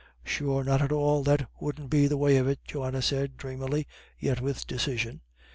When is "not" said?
0.63-0.81